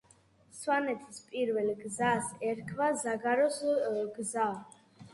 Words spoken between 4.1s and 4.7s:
გზა